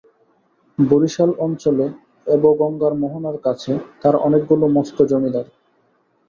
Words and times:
বরিশাল 0.77 1.29
অঞ্চলে 1.45 1.85
এব 2.27 2.43
গঙ্গার 2.59 2.93
মোহনার 3.01 3.37
কাছে 3.45 3.71
তাঁর 4.01 4.15
অনেকগুলি 4.27 4.67
মস্ত 4.75 4.97
জমিদারি। 5.11 5.51